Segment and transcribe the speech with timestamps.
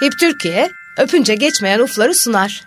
[0.00, 2.64] HIP Türkiye, öpünce geçmeyen ufları sunar.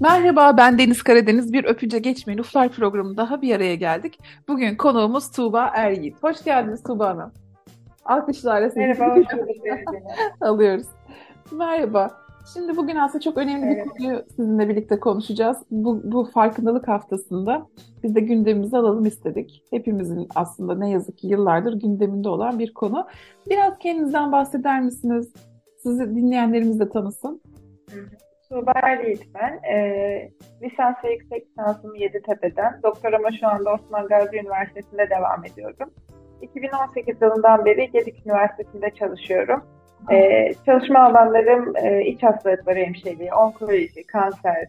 [0.00, 1.52] Merhaba ben Deniz Karadeniz.
[1.52, 4.18] Bir Öpünce Geçmeyin Uflar programı daha bir araya geldik.
[4.48, 6.22] Bugün konuğumuz Tuğba Eryiğit.
[6.22, 7.32] Hoş geldiniz Tuğba Hanım.
[8.04, 9.26] Alkışlarla sizi Merhaba, hoş
[10.40, 10.86] alıyoruz.
[11.52, 12.27] Merhaba.
[12.52, 13.86] Şimdi bugün aslında çok önemli evet.
[13.86, 15.58] bir konuyu sizinle birlikte konuşacağız.
[15.70, 17.66] Bu, bu farkındalık haftasında
[18.02, 19.64] biz de gündemimizi alalım istedik.
[19.70, 23.06] Hepimizin aslında ne yazık ki yıllardır gündeminde olan bir konu.
[23.50, 25.32] Biraz kendinizden bahseder misiniz?
[25.82, 27.42] Sizi dinleyenlerimiz de tanısın.
[28.48, 29.74] Tuğba Erliğit ben.
[29.74, 30.30] E,
[30.62, 32.80] lisans ve yüksek lisansımı Yeditepe'den.
[32.82, 35.90] Doktorama şu anda Osman Gazi Üniversitesi'nde devam ediyorum.
[36.42, 39.62] 2018 yılından beri Gedik Üniversitesi'nde çalışıyorum.
[40.10, 44.66] Ee, çalışma alanlarım e, iç hastalıkları hemşireliği, onkoloji, kanser,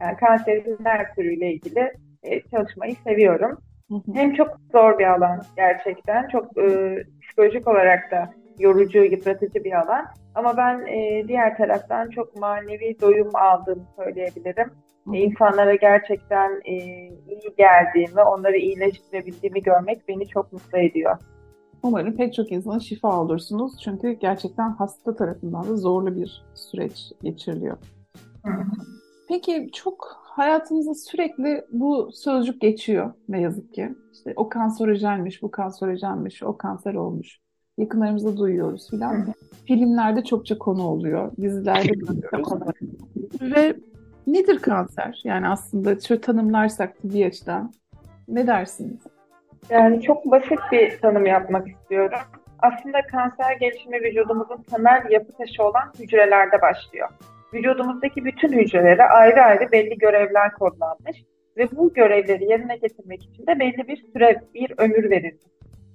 [0.00, 1.92] yani kanserin her türüyle ilgili
[2.22, 3.58] e, çalışmayı seviyorum.
[3.88, 4.14] Hı hı.
[4.14, 10.06] Hem çok zor bir alan gerçekten, çok e, psikolojik olarak da yorucu, yıpratıcı bir alan.
[10.34, 14.70] Ama ben e, diğer taraftan çok manevi doyum aldığımı söyleyebilirim.
[15.08, 15.16] Hı.
[15.16, 16.74] E, insanlara gerçekten e,
[17.28, 21.16] iyi geldiğimi, onları iyileştirebildiğimi görmek beni çok mutlu ediyor.
[21.82, 23.72] Umarım pek çok insana şifa olursunuz.
[23.84, 27.76] Çünkü gerçekten hasta tarafından da zorlu bir süreç geçiriliyor.
[29.28, 33.94] Peki çok hayatımızda sürekli bu sözcük geçiyor ne yazık ki.
[34.12, 37.38] İşte o kanserojenmiş, bu kanserojenmiş, o kanser olmuş.
[37.78, 39.34] Yakınlarımızda duyuyoruz filan.
[39.64, 42.48] Filmlerde çokça konu oluyor, dizilerde duyuyoruz.
[43.40, 43.76] Ve
[44.26, 45.20] nedir kanser?
[45.24, 47.72] Yani aslında şöyle tanımlarsak tıbbi açıdan
[48.28, 48.98] ne dersiniz?
[49.70, 52.18] Yani çok basit bir tanım yapmak istiyorum.
[52.58, 57.08] Aslında kanser gelişimi vücudumuzun temel yapı taşı olan hücrelerde başlıyor.
[57.54, 61.24] Vücudumuzdaki bütün hücrelere ayrı ayrı belli görevler kodlanmış
[61.56, 65.42] ve bu görevleri yerine getirmek için de belli bir süre, bir ömür verilmiş.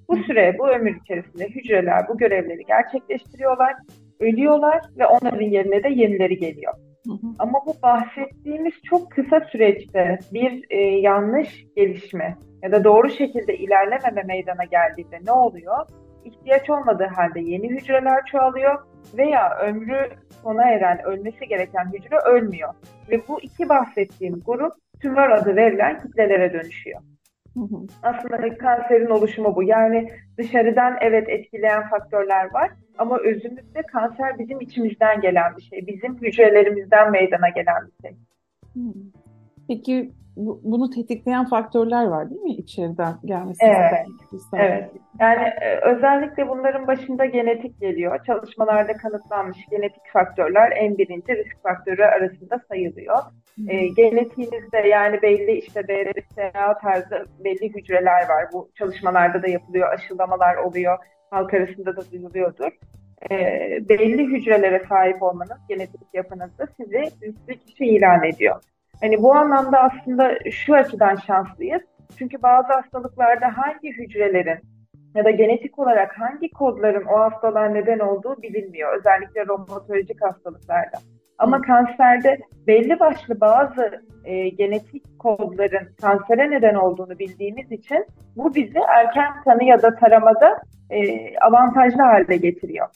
[0.10, 3.74] Bu süre, bu ömür içerisinde hücreler bu görevleri gerçekleştiriyorlar,
[4.20, 6.74] ölüyorlar ve onların yerine de yenileri geliyor.
[7.08, 7.28] Hı hı.
[7.40, 14.24] Ama bu bahsettiğimiz çok kısa süreçte bir e, yanlış gelişme ya da doğru şekilde ilerlememe
[14.24, 15.88] meydana geldiğinde ne oluyor?
[16.26, 18.84] İhtiyaç olmadığı halde yeni hücreler çoğalıyor
[19.18, 20.10] veya ömrü
[20.44, 22.74] sona eren, ölmesi gereken hücre ölmüyor.
[23.10, 27.02] Ve bu iki bahsettiğim grup tümör adı verilen kitlelere dönüşüyor.
[28.04, 29.64] Aslında kanserin oluşumu bu.
[29.64, 35.88] Yani dışarıdan evet etkileyen faktörler var ama özümüzde kanser bizim içimizden gelen bir şey.
[35.88, 38.18] Bizim hücrelerimizden meydana gelen bir şey.
[39.68, 43.66] Peki bu, bunu tetikleyen faktörler var değil mi içeriden gelmesi?
[43.66, 44.08] Evet.
[44.54, 44.92] evet.
[45.20, 48.20] Yani e, özellikle bunların başında genetik geliyor.
[48.26, 53.18] Çalışmalarda kanıtlanmış genetik faktörler en birinci risk faktörü arasında sayılıyor.
[53.68, 58.46] E, genetiğinizde yani belli işte BRCA tarzı belli hücreler var.
[58.54, 60.98] Bu çalışmalarda da yapılıyor, aşılamalar oluyor.
[61.30, 62.72] Halk arasında da duyuluyordur.
[63.32, 63.38] E,
[63.90, 68.62] belli hücrelere sahip olmanız genetik yapınızda sizi riskli kişi ilan ediyor.
[69.04, 71.82] Hani bu anlamda aslında şu açıdan şanslıyız.
[72.18, 74.60] Çünkü bazı hastalıklarda hangi hücrelerin
[75.16, 78.98] ya da genetik olarak hangi kodların o hastalığa neden olduğu bilinmiyor.
[78.98, 80.98] Özellikle romatolojik hastalıklarda.
[81.38, 88.80] Ama kanserde belli başlı bazı e, genetik kodların kansere neden olduğunu bildiğimiz için bu bizi
[88.98, 91.00] erken tanı ya da taramada e,
[91.40, 92.88] avantajlı hale getiriyor.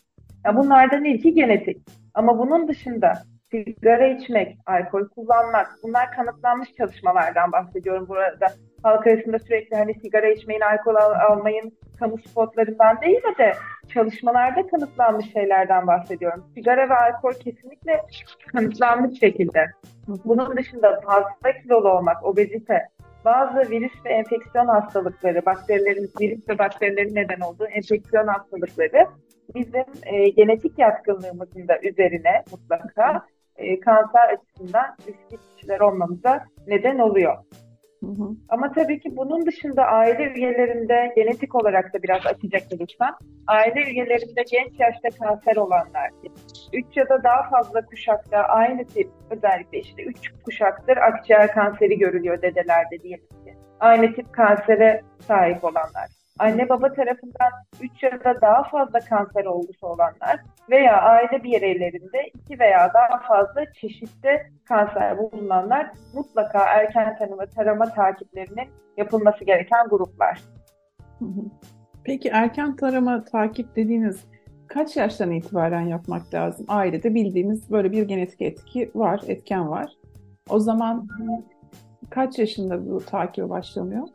[0.45, 1.77] Yani bunlardan ilki genetik.
[2.13, 3.13] Ama bunun dışında
[3.51, 8.47] sigara içmek, alkol kullanmak bunlar kanıtlanmış çalışmalardan bahsediyorum burada.
[8.83, 13.53] Halk arasında sürekli hani sigara içmeyin, alkol al- almayın kamu spotlarından değil de
[13.93, 16.45] çalışmalarda kanıtlanmış şeylerden bahsediyorum.
[16.55, 18.01] Sigara ve alkol kesinlikle
[18.51, 19.65] kanıtlanmış şekilde.
[20.07, 22.87] Bunun dışında fazla kilolu olmak, obezite,
[23.25, 29.07] bazı virüs ve enfeksiyon hastalıkları, bakterilerin, virüs ve bakterilerin neden olduğu enfeksiyon hastalıkları
[29.55, 33.25] bizim e, genetik yatkınlığımızın da üzerine mutlaka
[33.57, 37.37] e, kanser açısından riskli kişiler olmamıza neden oluyor.
[38.03, 38.29] Hı hı.
[38.49, 43.17] Ama tabii ki bunun dışında aile üyelerinde genetik olarak da biraz açacak olursam,
[43.47, 46.09] aile üyelerinde genç yaşta kanser olanlar,
[46.73, 52.41] 3 ya da daha fazla kuşakta aynı tip özellikle işte 3 kuşaktır akciğer kanseri görülüyor
[52.41, 53.55] dedelerde diyelim ki.
[53.79, 57.51] Aynı tip kansere sahip olanlar anne baba tarafından
[57.81, 60.39] 3 ya da daha fazla kanser olgusu olanlar
[60.69, 67.85] veya aile bireylerinde 2 veya daha fazla çeşitli kanser bulunanlar mutlaka erken tanı ve tarama
[67.85, 70.41] takiplerinin yapılması gereken gruplar.
[72.03, 74.25] Peki erken tarama takip dediğiniz
[74.67, 76.65] kaç yaştan itibaren yapmak lazım?
[76.69, 79.91] Ailede bildiğimiz böyle bir genetik etki var, etken var.
[80.49, 81.07] O zaman
[82.09, 84.07] kaç yaşında bu takibe başlanıyor?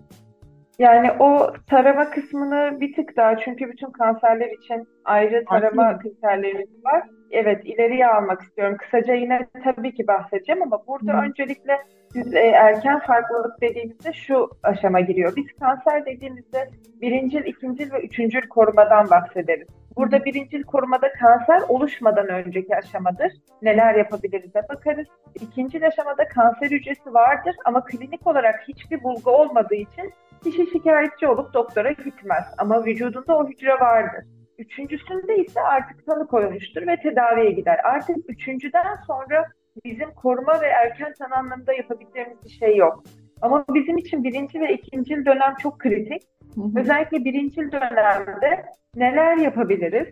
[0.82, 7.02] Yani o tarama kısmını bir tık daha çünkü bütün kanserler için ayrı tarama kriterlerimiz var.
[7.31, 8.76] Evet ileriye almak istiyorum.
[8.76, 11.20] Kısaca yine tabii ki bahsedeceğim ama burada hmm.
[11.20, 11.79] öncelikle
[12.14, 15.32] biz e, erken farklılık dediğimizde şu aşama giriyor.
[15.37, 16.69] Biz kanser dediğimizde
[17.00, 19.69] birincil, ikincil ve üçüncül korumadan bahsederiz.
[19.97, 23.33] Burada birincil korumada kanser oluşmadan önceki aşamadır.
[23.62, 25.06] Neler yapabiliriz'e bakarız.
[25.35, 30.12] İkincil aşamada kanser hücresi vardır ama klinik olarak hiçbir bulgu olmadığı için
[30.44, 32.44] kişi şikayetçi olup doktora gitmez.
[32.59, 34.25] Ama vücudunda o hücre vardır.
[34.59, 37.81] Üçüncüsünde ise artık tanı koymuştur ve tedaviye gider.
[37.85, 39.49] Artık üçüncüden sonra
[39.85, 43.03] bizim koruma ve erken tanı anlamında yapabileceğimiz bir şey yok.
[43.43, 46.23] Ama bizim için birinci ve ikinci dönem çok kritik.
[46.54, 46.81] Hı hı.
[46.81, 48.64] Özellikle birinci dönemde
[48.96, 50.08] neler yapabiliriz?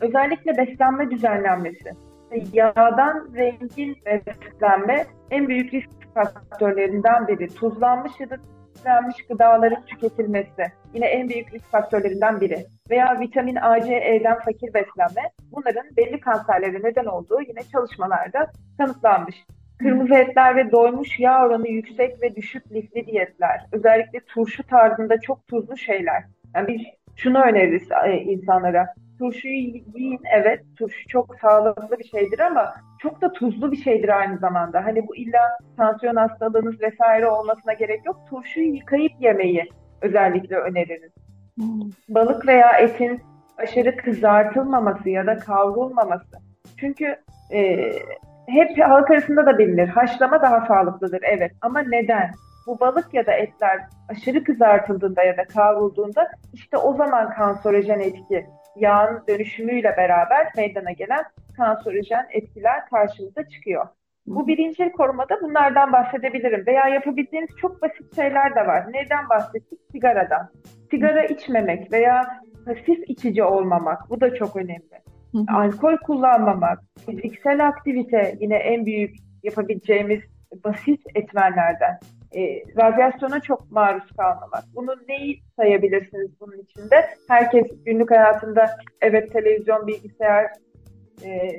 [0.00, 1.90] Özellikle beslenme düzenlenmesi.
[2.52, 7.48] Yağdan zengin beslenme en büyük risk faktörlerinden biri.
[7.48, 8.36] Tuzlanmış ya da
[8.76, 12.66] işlenmiş gıdaların tüketilmesi yine en büyük risk faktörlerinden biri.
[12.90, 19.46] Veya vitamin A, C, E'den fakir beslenme bunların belli kanserlere neden olduğu yine çalışmalarda kanıtlanmış.
[19.80, 25.46] Kırmızı etler ve doymuş yağ oranı yüksek ve düşük lifli diyetler, özellikle turşu tarzında çok
[25.48, 26.24] tuzlu şeyler.
[26.54, 26.80] Yani biz
[27.16, 28.94] şunu öneririz e, insanlara.
[29.18, 34.38] Turşuyu yiyin evet turşu çok sağlıklı bir şeydir ama çok da tuzlu bir şeydir aynı
[34.38, 34.84] zamanda.
[34.84, 38.20] Hani bu illa tansiyon hastalığınız vesaire olmasına gerek yok.
[38.30, 39.68] Turşuyu yıkayıp yemeyi
[40.02, 41.12] özellikle öneririz.
[41.58, 41.90] Hmm.
[42.08, 43.20] Balık veya etin
[43.58, 46.38] aşırı kızartılmaması ya da kavrulmaması.
[46.76, 47.16] Çünkü
[47.52, 47.92] e,
[48.50, 49.88] hep halk arasında da bilinir.
[49.88, 52.30] Haşlama daha sağlıklıdır evet ama neden?
[52.66, 58.46] Bu balık ya da etler aşırı kızartıldığında ya da kavrulduğunda işte o zaman kanserojen etki
[58.76, 61.24] yağın dönüşümüyle beraber meydana gelen
[61.56, 63.86] kanserojen etkiler karşımıza çıkıyor.
[64.26, 66.66] Bu birinci korumada bunlardan bahsedebilirim.
[66.66, 68.84] Veya yapabildiğiniz çok basit şeyler de var.
[68.92, 69.78] Neden bahsettik?
[69.92, 70.50] Sigaradan.
[70.90, 74.10] Sigara içmemek veya pasif içici olmamak.
[74.10, 75.00] Bu da çok önemli.
[75.48, 80.20] Alkol kullanmamak, fiziksel aktivite yine en büyük yapabileceğimiz
[80.64, 81.98] basit etmenlerden.
[82.36, 84.64] E, radyasyona çok maruz kalmamak.
[84.74, 87.08] Bunu neyi sayabilirsiniz bunun içinde?
[87.28, 90.44] Herkes günlük hayatında evet televizyon, bilgisayar,
[91.24, 91.50] e,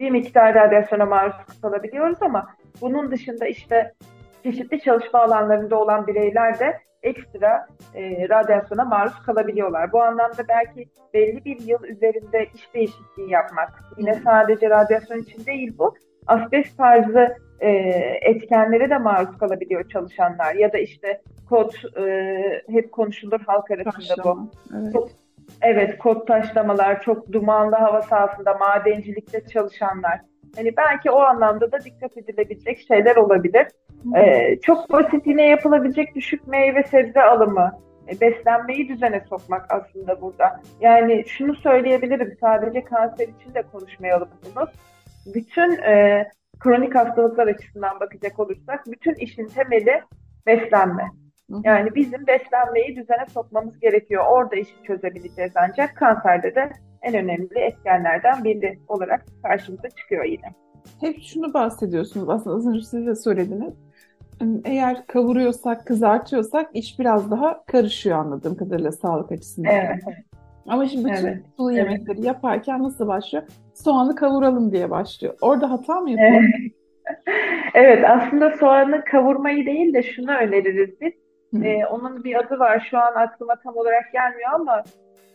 [0.00, 2.48] bir miktar radyasyona maruz kalabiliyoruz ama
[2.80, 3.94] bunun dışında işte
[4.42, 9.92] çeşitli çalışma alanlarında olan bireyler de ekstra e, radyasyona maruz kalabiliyorlar.
[9.92, 15.78] Bu anlamda belki belli bir yıl üzerinde iş değişikliği yapmak, yine sadece radyasyon için değil
[15.78, 15.94] bu,
[16.26, 17.68] asbest tarzı e,
[18.22, 24.42] etkenlere de maruz kalabiliyor çalışanlar ya da işte kod e, hep konuşulur halk arasında Taşlama,
[24.42, 24.50] bu.
[24.76, 24.92] Evet.
[24.92, 25.08] Kod,
[25.62, 30.20] evet kod taşlamalar, çok dumanlı hava sahasında madencilikte çalışanlar.
[30.56, 33.66] Hani belki o anlamda da dikkat edilebilecek şeyler olabilir.
[34.16, 37.72] Ee, çok basit yine yapılabilecek düşük meyve sebze alımı,
[38.08, 40.60] e, beslenmeyi düzene sokmak aslında burada.
[40.80, 44.66] Yani şunu söyleyebilirim, sadece kanser için de konuşmayalım bunu.
[45.34, 46.24] Bütün e,
[46.60, 50.02] kronik hastalıklar açısından bakacak olursak, bütün işin temeli
[50.46, 51.04] beslenme.
[51.64, 54.24] Yani bizim beslenmeyi düzene sokmamız gerekiyor.
[54.30, 56.70] Orada işi çözebileceğiz ancak kanserde de
[57.02, 60.54] en önemli etkenlerden biri olarak karşımıza çıkıyor yine.
[61.00, 63.74] Hep şunu bahsediyorsunuz aslında az önce siz de söylediniz.
[64.64, 69.72] Eğer kavuruyorsak, kızartıyorsak iş biraz daha karışıyor anladığım kadarıyla sağlık açısından.
[69.72, 70.02] Evet.
[70.66, 71.42] Ama şimdi bütün evet.
[71.56, 72.24] sulu yemekleri evet.
[72.24, 73.44] yaparken nasıl başlıyor?
[73.74, 75.34] Soğanı kavuralım diye başlıyor.
[75.40, 76.50] Orada hata mı yapıyoruz?
[76.60, 76.72] Evet.
[77.74, 81.12] evet aslında soğanı kavurmayı değil de şunu öneririz biz.
[81.62, 84.84] Ee, onun bir adı var şu an aklıma tam olarak gelmiyor ama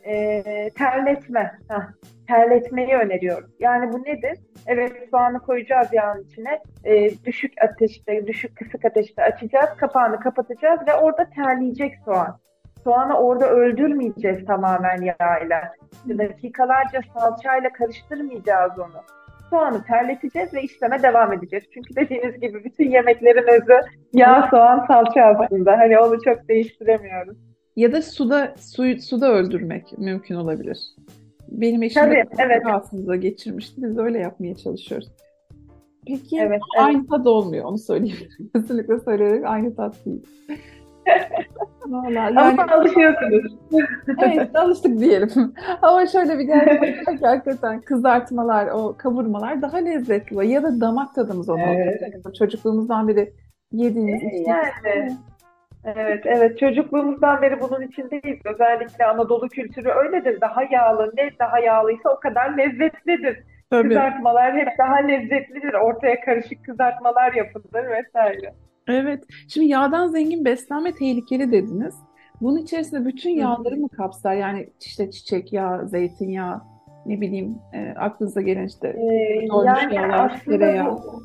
[0.04, 1.52] e, terletme.
[1.70, 1.82] Heh,
[2.34, 3.50] terletmeyi öneriyoruz.
[3.60, 4.40] Yani bu nedir?
[4.68, 6.60] Evet soğanı koyacağız yağın içine.
[6.84, 9.70] E, düşük ateşte, düşük kısık ateşte açacağız.
[9.78, 12.40] Kapağını kapatacağız ve orada terleyecek soğan.
[12.84, 15.72] Soğanı orada öldürmeyeceğiz tamamen yağıyla.
[16.08, 19.02] Dakikalarca salçayla karıştırmayacağız onu.
[19.50, 21.66] Soğanı terleteceğiz ve işleme devam edeceğiz.
[21.74, 23.80] Çünkü dediğiniz gibi bütün yemeklerin özü
[24.14, 25.78] yağ, soğan, salça aslında.
[25.78, 27.38] Hani onu çok değiştiremiyoruz.
[27.76, 30.78] Ya da suda su, suda öldürmek mümkün olabilir.
[31.54, 32.66] Benim eşim Tabii, evet.
[32.66, 33.84] rahatsızlığı geçirmişti.
[33.84, 35.12] Biz öyle yapmaya çalışıyoruz.
[36.08, 37.10] Peki evet, aynı evet.
[37.10, 38.18] tat olmuyor onu söyleyeyim.
[38.56, 40.24] Kesinlikle söyleyerek aynı tat değil.
[41.88, 43.58] Vallahi yani, Ama alışıyorsunuz.
[44.26, 45.30] evet alıştık diyelim.
[45.82, 51.50] Ama şöyle bir gerçek ki hakikaten kızartmalar, o kavurmalar daha lezzetli ya da damak tadımız
[51.50, 51.62] onu.
[51.62, 52.36] Evet.
[52.38, 53.34] Çocukluğumuzdan beri
[53.72, 54.24] yediğimiz.
[54.24, 55.18] Ee, yani.
[55.86, 56.60] Evet, evet.
[56.60, 58.40] Çocukluğumuzdan beri bunun içindeyiz.
[58.46, 60.42] Özellikle Anadolu kültürü öyledir.
[60.42, 63.44] Daha yağlı, ne daha yağlıysa o kadar lezzetlidir.
[63.70, 63.88] Tabii.
[63.90, 65.74] Kızartmalar hep daha lezzetlidir.
[65.74, 68.54] Ortaya karışık kızartmalar yapılır vesaire.
[68.88, 69.24] Evet.
[69.50, 71.96] Şimdi yağdan zengin beslenme tehlikeli dediniz.
[72.42, 74.34] Bunun içerisinde bütün yağları mı kapsar?
[74.34, 76.62] Yani işte çiçek yağı, zeytinyağı,
[77.06, 80.92] ne bileyim e, aklınıza gelen işte Ee, yani yağlar, aslında tereyağı.
[80.92, 81.24] bu,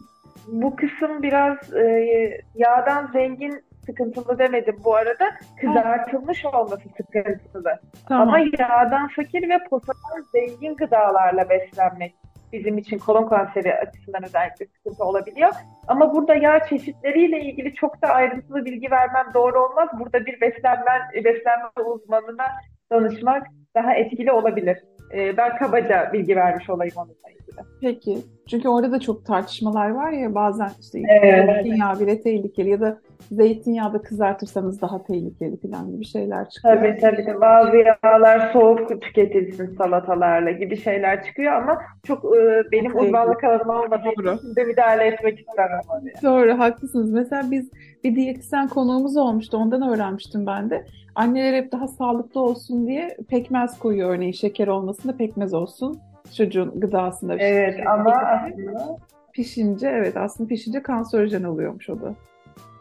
[0.52, 5.24] bu kısım biraz e, yağdan zengin sıkıntılı demedim bu arada.
[5.60, 7.78] Kızartılmış olması sıkıntılı.
[8.08, 8.28] Tamam.
[8.28, 12.14] Ama yağdan fakir ve potadan zengin gıdalarla beslenmek
[12.52, 15.52] bizim için kolon kanseri açısından özellikle sıkıntı olabiliyor.
[15.88, 19.88] Ama burada yağ çeşitleriyle ilgili çok da ayrıntılı bilgi vermem doğru olmaz.
[19.98, 22.46] Burada bir beslenme, beslenme uzmanına
[22.92, 24.78] danışmak daha etkili olabilir.
[25.14, 27.38] Ee, ben kabaca bilgi vermiş olayım onunla ilgili.
[27.80, 28.18] Peki.
[28.50, 31.44] Çünkü orada da çok tartışmalar var ya bazen işte Evet.
[31.46, 32.98] zeytinyağı bile tehlikeli ya da
[33.32, 36.74] zeytinyağı da kızartırsanız daha tehlikeli falan gibi şeyler çıkıyor.
[36.76, 37.40] Tabii tabii.
[37.40, 43.68] Bazı yağlar soğuk tüketilsin salatalarla gibi şeyler çıkıyor ama çok e, benim Çok uzmanlık alanım
[43.68, 44.34] olmadığı Doğru.
[44.34, 45.80] için de müdahale etmek istemem.
[46.22, 47.10] Doğru, haklısınız.
[47.10, 47.70] Mesela biz
[48.04, 49.56] bir diyetisyen konuğumuz olmuştu.
[49.56, 50.84] Ondan öğrenmiştim ben de.
[51.18, 54.32] Anneler hep daha sağlıklı olsun diye pekmez koyuyor örneğin.
[54.32, 56.00] Şeker olmasın da pekmez olsun.
[56.36, 57.36] Çocuğun gıdasında.
[57.38, 57.88] Evet şey.
[57.88, 58.98] ama aslında
[59.32, 62.14] Pişince evet aslında pişince kanserojen oluyormuş o da.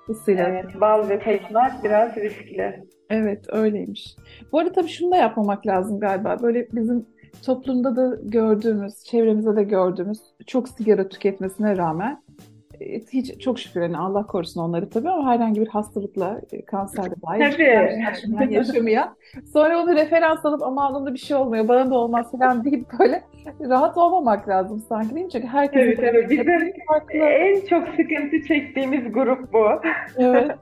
[0.09, 0.47] Isıyla.
[0.49, 2.83] evet, bal ve pekmez biraz riskli.
[3.09, 4.15] Evet, öyleymiş.
[4.51, 6.37] Bu arada tabii şunu da yapmamak lazım galiba.
[6.41, 7.05] Böyle bizim
[7.45, 12.21] toplumda da gördüğümüz, çevremizde de gördüğümüz çok sigara tüketmesine rağmen
[13.13, 17.39] hiç çok şükür hani Allah korusun onları tabii ama herhangi bir hastalıkla e, kanserle dair
[18.49, 19.15] yaşamaya.
[19.53, 23.23] Sonra onu referans alıp aman onda bir şey olmuyor, bana da olmaz falan deyip böyle
[23.61, 25.31] rahat olmamak lazım sanki değil mi?
[25.31, 26.29] Çünkü herkesin Tabii tabii.
[26.29, 27.17] Bizim farklı.
[27.17, 29.67] en çok sıkıntı çektiğimiz grup bu.
[30.17, 30.51] Evet.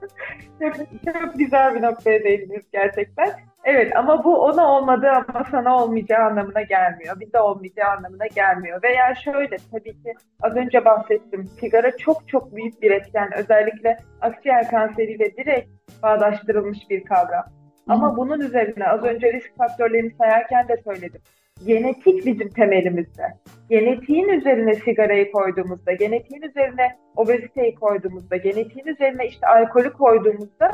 [0.62, 3.28] Çok, çok güzel bir noktaya değindiniz gerçekten.
[3.66, 7.20] Evet ama bu ona olmadığı ama sana olmayacağı anlamına gelmiyor.
[7.20, 8.82] Bize olmayacağı anlamına gelmiyor.
[8.82, 11.46] Veya şöyle tabii ki az önce bahsettim.
[11.60, 13.30] Sigara çok çok büyük bir etken.
[13.38, 15.68] Özellikle akciğer kanseriyle direkt
[16.02, 17.44] bağdaştırılmış bir kavram.
[17.88, 21.20] Ama bunun üzerine az önce risk faktörlerini sayarken de söyledim.
[21.64, 23.22] Genetik bizim temelimizde.
[23.70, 30.70] Genetiğin üzerine sigarayı koyduğumuzda, genetiğin üzerine obeziteyi koyduğumuzda, genetiğin üzerine işte alkolü koyduğumuzda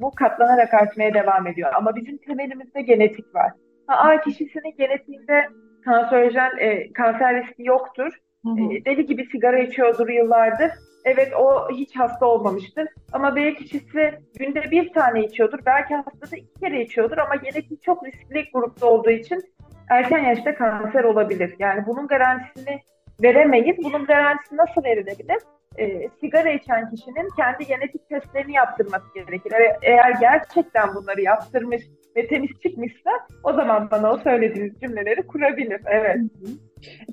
[0.00, 1.72] bu katlanarak artmaya devam ediyor.
[1.74, 3.52] Ama bizim temelimizde genetik var.
[3.86, 5.48] Ha, A kişisinin genetiğinde
[5.84, 8.12] kanserojen, e, kanser riski yoktur.
[8.44, 8.72] Hı hı.
[8.72, 10.70] E, deli gibi sigara içiyordur yıllardır.
[11.04, 12.88] Evet o hiç hasta olmamıştır.
[13.12, 15.58] Ama B kişisi günde bir tane içiyordur.
[15.66, 19.42] Belki haftada iki kere içiyordur ama genetiği çok riskli grupta olduğu için
[19.90, 21.54] erken yaşta kanser olabilir.
[21.58, 22.80] Yani bunun garantisini
[23.22, 23.76] veremeyiz.
[23.84, 25.38] Bunun garantisi nasıl verilebilir?
[25.78, 29.52] E, sigara içen kişinin kendi genetik testlerini yaptırması gerekir.
[29.52, 31.82] E- Eğer gerçekten bunları yaptırmış
[32.16, 33.10] ve temiz çıkmışsa
[33.44, 35.80] o zaman bana o söylediğiniz cümleleri kurabilir.
[35.86, 36.16] Evet.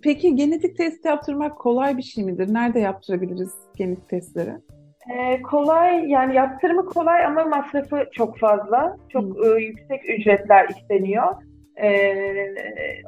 [0.04, 2.54] Peki genetik test yaptırmak kolay bir şey midir?
[2.54, 4.52] Nerede yaptırabiliriz genetik testleri?
[5.14, 8.98] Ee, kolay yani yaptırımı kolay ama masrafı çok fazla.
[9.10, 11.36] Çok e, yüksek ücretler isteniyor.
[11.82, 12.54] Ee,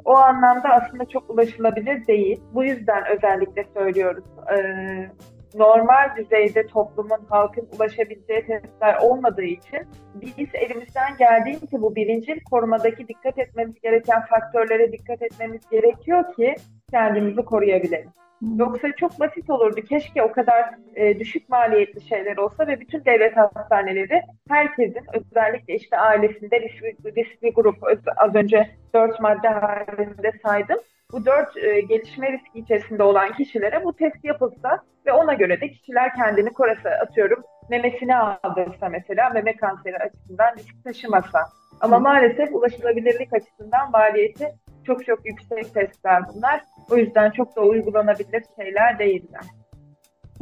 [0.04, 2.40] o anlamda aslında çok ulaşılabilir değil.
[2.54, 4.24] Bu yüzden özellikle söylüyoruz.
[4.56, 5.10] Ee,
[5.54, 9.80] normal düzeyde toplumun, halkın ulaşabileceği testler olmadığı için
[10.14, 16.54] biz elimizden geldiğince bu bilincin korumadaki dikkat etmemiz gereken faktörlere dikkat etmemiz gerekiyor ki
[16.90, 18.10] kendimizi koruyabilelim.
[18.56, 19.80] Yoksa çok basit olurdu.
[19.88, 25.98] Keşke o kadar e, düşük maliyetli şeyler olsa ve bütün devlet hastaneleri herkesin özellikle işte
[25.98, 27.76] ailesinde riskli, riskli grup
[28.16, 30.78] az önce dört madde halinde saydım.
[31.12, 35.68] Bu dört e, gelişme riski içerisinde olan kişilere bu test yapılsa ve ona göre de
[35.68, 41.40] kişiler kendini korasa atıyorum memesini aldırsa mesela meme kanseri açısından risk taşımasa.
[41.80, 44.48] Ama maalesef ulaşılabilirlik açısından maliyeti
[44.86, 46.62] çok çok yüksek testler bunlar.
[46.90, 49.44] O yüzden çok da uygulanabilir şeyler değiller.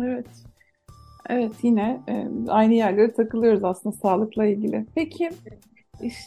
[0.03, 0.27] Evet.
[1.29, 4.87] Evet yine e, aynı yerlere takılıyoruz aslında sağlıkla ilgili.
[4.95, 5.31] Peki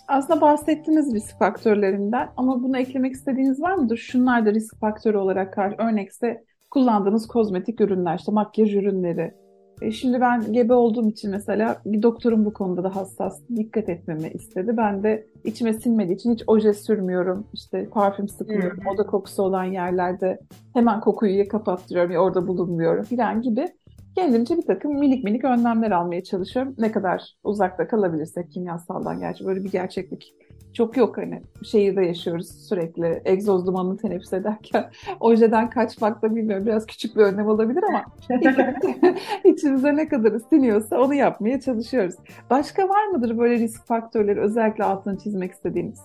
[0.07, 3.97] aslında bahsettiğiniz risk faktörlerinden ama bunu eklemek istediğiniz var mıdır?
[3.97, 9.33] Şunlar da risk faktörü olarak örnekse kullandığımız kozmetik ürünler işte makyaj ürünleri.
[9.81, 14.29] E, şimdi ben gebe olduğum için mesela bir doktorum bu konuda da hassas dikkat etmemi
[14.29, 14.77] istedi.
[14.77, 17.47] Ben de içime sinmediği için hiç oje sürmüyorum.
[17.53, 18.79] İşte parfüm sıkmıyorum.
[18.93, 20.39] Oda kokusu olan yerlerde
[20.73, 23.67] hemen kokuyu kapattırıyorum ya orada bulunmuyorum falan gibi
[24.15, 26.75] kendimce bir takım minik minik önlemler almaya çalışıyorum.
[26.77, 30.33] Ne kadar uzakta kalabilirsek kimyasaldan gerçi böyle bir gerçeklik
[30.73, 36.85] çok yok hani şehirde yaşıyoruz sürekli egzoz dumanını teneffüs ederken ojeden kaçmak da bilmiyorum biraz
[36.85, 38.05] küçük bir önlem olabilir ama
[39.43, 42.15] içimize ne kadar siniyorsa onu yapmaya çalışıyoruz.
[42.49, 45.99] Başka var mıdır böyle risk faktörleri özellikle altını çizmek istediğiniz?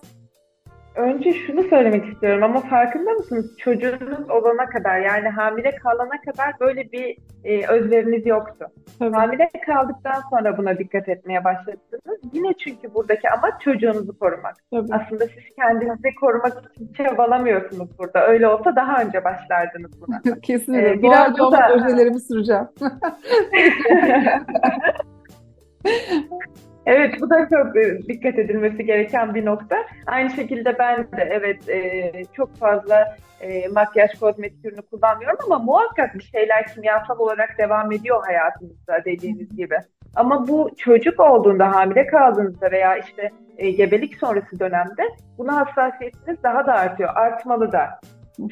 [1.00, 3.56] Önce şunu söylemek istiyorum ama farkında mısınız?
[3.58, 8.66] Çocuğunuz olana kadar yani hamile kalana kadar böyle bir e, özveriniz yoktu.
[8.98, 9.16] Tabii.
[9.16, 12.20] Hamile kaldıktan sonra buna dikkat etmeye başladınız.
[12.32, 14.54] Yine çünkü buradaki amaç çocuğunuzu korumak.
[14.70, 14.94] Tabii.
[14.94, 18.26] Aslında siz kendinizi korumak için çabalamıyorsunuz burada.
[18.26, 20.40] Öyle olsa daha önce başlardınız buna.
[20.42, 20.90] Kesinlikle.
[20.90, 21.68] Ee, biraz arada da...
[21.68, 22.68] projelerimi süreceğim.
[26.86, 29.76] Evet bu da çok e, dikkat edilmesi gereken bir nokta.
[30.06, 36.14] Aynı şekilde ben de evet e, çok fazla e, makyaj kozmetik ürünü kullanmıyorum ama muhakkak
[36.14, 39.76] bir şeyler kimyasal olarak devam ediyor hayatımızda dediğiniz gibi.
[40.14, 45.02] Ama bu çocuk olduğunda hamile kaldığınızda veya işte e, gebelik sonrası dönemde
[45.38, 47.10] buna hassasiyetiniz daha da artıyor.
[47.14, 48.00] Artmalı da.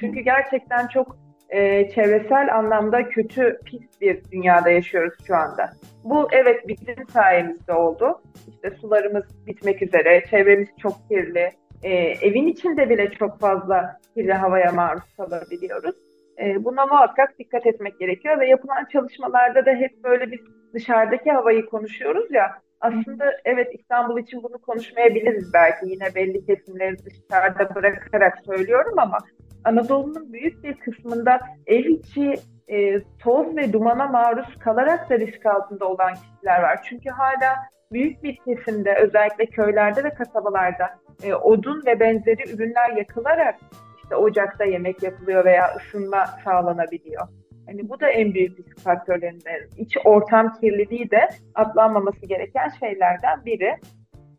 [0.01, 1.17] Çünkü gerçekten çok
[1.49, 5.71] e, çevresel anlamda kötü, pis bir dünyada yaşıyoruz şu anda.
[6.05, 8.21] Bu evet bizim sayemizde oldu.
[8.49, 11.51] İşte sularımız bitmek üzere, çevremiz çok kirli,
[11.83, 15.97] e, evin içinde bile çok fazla kirli havaya maruz kalabiliyoruz.
[16.39, 20.41] E, buna muhakkak dikkat etmek gerekiyor ve yapılan çalışmalarda da hep böyle biz
[20.75, 22.59] dışarıdaki havayı konuşuyoruz ya.
[22.81, 29.19] Aslında evet İstanbul için bunu konuşmayabiliriz belki yine belli kesimleri dışarıda bırakarak söylüyorum ama
[29.65, 32.35] Anadolu'nun büyük bir kısmında ev içi
[32.69, 36.81] e, toz ve dumana maruz kalarak da risk altında olan kişiler var.
[36.89, 37.57] Çünkü hala
[37.93, 43.55] büyük bir kesimde özellikle köylerde ve kasabalarda e, odun ve benzeri ürünler yakılarak
[44.03, 47.29] işte ocakta yemek yapılıyor veya ısınma sağlanabiliyor.
[47.67, 49.61] Hani bu da en büyük risk faktörlerinden.
[49.77, 53.77] İç ortam kirliliği de atlanmaması gereken şeylerden biri.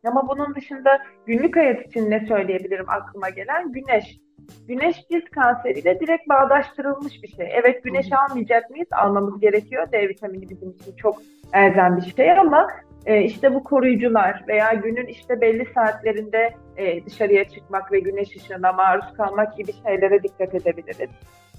[0.05, 3.71] Ama bunun dışında günlük hayat için ne söyleyebilirim aklıma gelen?
[3.71, 4.19] Güneş.
[4.67, 7.49] Güneş cilt kanseriyle direkt bağdaştırılmış bir şey.
[7.53, 8.87] Evet güneş almayacak mıyız?
[8.91, 9.91] Almamız gerekiyor.
[9.91, 11.21] D vitamini bizim için çok
[11.53, 12.67] elzem bir şey ama
[13.05, 18.71] e, işte bu koruyucular veya günün işte belli saatlerinde e, dışarıya çıkmak ve güneş ışığına
[18.71, 21.09] maruz kalmak gibi şeylere dikkat edebiliriz.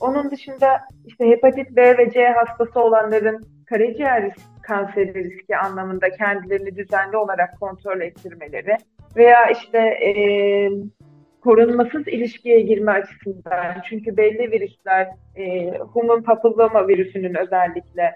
[0.00, 7.16] Onun dışında işte hepatit B ve C hastası olanların karaciğer kanseri riski anlamında kendilerini düzenli
[7.16, 8.76] olarak kontrol ettirmeleri
[9.16, 10.12] veya işte e,
[11.40, 18.14] korunmasız ilişkiye girme açısından çünkü belli virüsler e, human papilloma virüsünün özellikle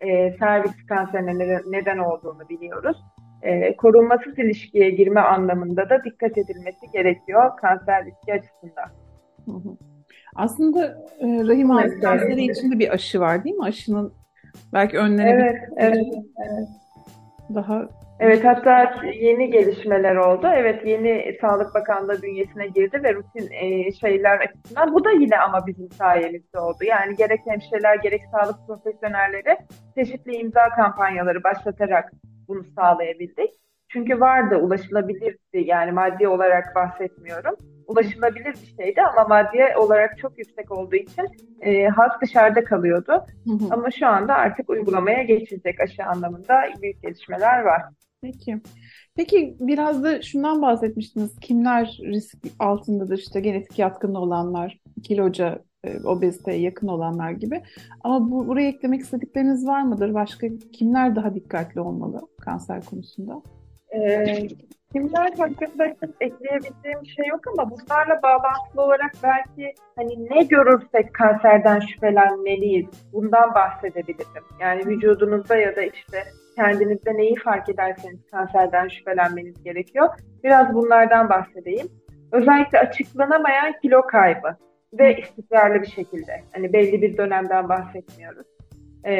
[0.00, 2.96] e, servis kanserine neden olduğunu biliyoruz.
[3.42, 8.90] E, korunmasız ilişkiye girme anlamında da dikkat edilmesi gerekiyor kanser riski açısından.
[10.36, 10.86] Aslında
[11.20, 13.64] e, rahim ağzı kanseri için de bir aşı var değil mi?
[13.64, 14.12] Aşının
[14.72, 15.44] belki önlenebilir.
[15.44, 16.68] Evet, evet, evet.
[17.54, 17.88] Daha
[18.24, 20.46] Evet hatta yeni gelişmeler oldu.
[20.54, 25.66] Evet yeni Sağlık Bakanlığı bünyesine girdi ve rutin e, şeyler açısından bu da yine ama
[25.66, 26.84] bizim sayemizde oldu.
[26.84, 29.56] Yani gerek hemşireler gerek sağlık profesyonelleri
[29.94, 32.12] çeşitli imza kampanyaları başlatarak
[32.48, 33.50] bunu sağlayabildik.
[33.88, 37.54] Çünkü vardı ulaşılabilirdi yani maddi olarak bahsetmiyorum.
[37.86, 41.26] Ulaşılabilir bir şeydi ama maddi olarak çok yüksek olduğu için
[41.60, 43.26] e, halk dışarıda kalıyordu.
[43.44, 43.64] Hı hı.
[43.70, 47.82] Ama şu anda artık uygulamaya geçilecek aşı anlamında büyük gelişmeler var.
[48.22, 48.60] Peki.
[49.16, 51.40] Peki biraz da şundan bahsetmiştiniz.
[51.40, 53.18] Kimler risk altındadır?
[53.18, 57.62] İşte genetik yatkınlığı olanlar, kiloca, e, obeziteye yakın olanlar gibi.
[58.00, 60.14] Ama bu, buraya eklemek istedikleriniz var mıdır?
[60.14, 63.42] Başka kimler daha dikkatli olmalı kanser konusunda?
[63.94, 64.48] Ee,
[64.92, 65.84] kimler hakkında
[66.20, 72.86] ekleyebileceğim şey yok ama bunlarla bağlantılı olarak belki hani ne görürsek kanserden şüphelenmeliyiz.
[73.12, 74.44] Bundan bahsedebilirim.
[74.60, 76.24] Yani vücudunuzda ya da işte
[76.56, 80.08] kendinizde neyi fark ederseniz kanserden şüphelenmeniz gerekiyor.
[80.44, 81.88] Biraz bunlardan bahsedeyim.
[82.32, 84.56] Özellikle açıklanamayan kilo kaybı
[84.92, 86.40] ve istikrarlı bir şekilde.
[86.54, 88.46] Hani belli bir dönemden bahsetmiyoruz.
[89.04, 89.14] Ee,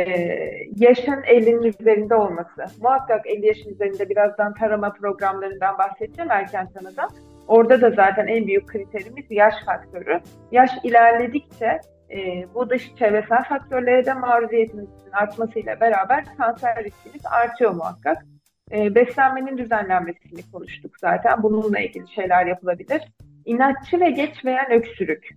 [0.77, 2.65] yaşın 50'nin üzerinde olması.
[2.81, 7.09] Muhakkak 50 yaşın üzerinde birazdan tarama programlarından bahsedeceğim erken tanıda.
[7.49, 10.21] Orada da zaten en büyük kriterimiz yaş faktörü.
[10.53, 11.81] Yaş ilerledikçe
[12.13, 18.27] e, bu dış çevresel faktörlere de maruziyetimizin artmasıyla beraber kanser riskimiz artıyor muhakkak.
[18.73, 21.43] E, beslenmenin düzenlenmesini konuştuk zaten.
[21.43, 23.03] Bununla ilgili şeyler yapılabilir.
[23.45, 25.29] İnatçı ve geçmeyen öksürük.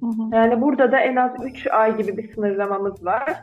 [0.00, 0.36] Hı hı.
[0.36, 3.34] Yani burada da en az 3 ay gibi bir sınırlamamız var.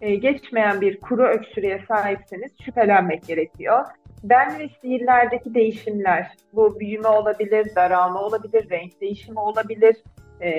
[0.00, 3.84] E, geçmeyen bir kuru öksürüğe sahipseniz şüphelenmek gerekiyor.
[4.24, 9.96] Ben ve sihirlerdeki değişimler, bu büyüme olabilir, daralma olabilir, renk değişimi olabilir,
[10.40, 10.50] e,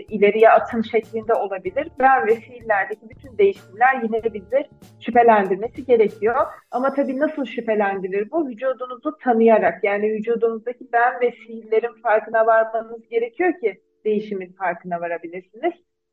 [0.00, 1.88] ileriye atım şeklinde olabilir.
[1.98, 4.68] Ben ve fiillerdeki bütün değişimler yine bizi
[5.00, 6.46] şüphelendirmesi gerekiyor.
[6.70, 8.48] Ama tabii nasıl şüphelendirir bu?
[8.48, 15.72] Vücudunuzu tanıyarak yani vücudunuzdaki ben ve fiillerin farkına varmanız gerekiyor ki değişimin farkına varabilirsiniz.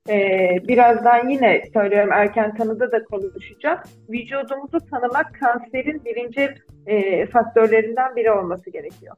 [0.09, 3.79] Ee, birazdan yine söylüyorum erken tanıda da konuşacağım.
[4.09, 6.49] Vücudumuzu tanımak kanserin birinci
[6.85, 9.15] e, faktörlerinden biri olması gerekiyor.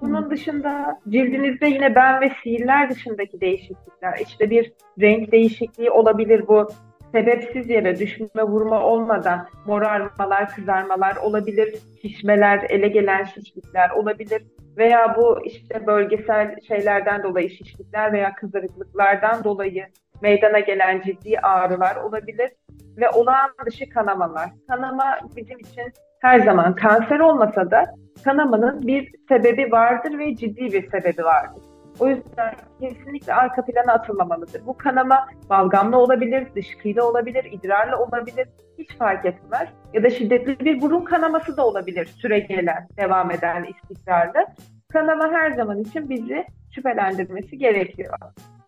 [0.00, 6.68] Bunun dışında cildinizde yine ben ve sihirler dışındaki değişiklikler, işte bir renk değişikliği olabilir bu.
[7.12, 14.42] Sebepsiz yere düşme vurma olmadan morarmalar, kızarmalar olabilir, şişmeler, ele gelen şişlikler olabilir
[14.76, 19.86] veya bu işte bölgesel şeylerden dolayı şişlikler veya kızarıklıklardan dolayı
[20.22, 22.50] meydana gelen ciddi ağrılar olabilir
[22.96, 24.50] ve olağan dışı kanamalar.
[24.68, 27.84] Kanama bizim için her zaman kanser olmasa da
[28.24, 31.62] kanamanın bir sebebi vardır ve ciddi bir sebebi vardır.
[32.00, 34.66] O yüzden kesinlikle arka plana atılmamalıdır.
[34.66, 38.48] Bu kanama balgamla olabilir, dışkıyla olabilir, idrarla olabilir.
[38.78, 39.68] Hiç fark etmez.
[39.92, 42.06] Ya da şiddetli bir burun kanaması da olabilir.
[42.06, 44.46] Süre gelen, devam eden istikrarlı.
[44.92, 48.18] Kanama her zaman için bizi şüphelendirmesi gerekiyor.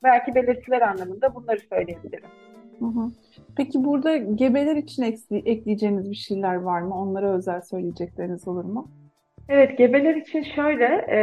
[0.03, 2.29] Belki belirtiler anlamında bunları söyleyebilirim.
[2.79, 3.11] Hı hı.
[3.57, 5.03] Peki burada gebeler için
[5.47, 7.01] ekleyeceğiniz bir şeyler var mı?
[7.01, 8.91] Onlara özel söyleyecekleriniz olur mu?
[9.49, 11.19] Evet, gebeler için şöyle e,